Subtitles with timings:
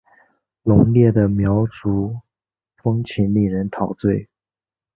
[0.63, 2.21] 浓烈的苗族
[2.81, 4.27] 风情令人陶醉。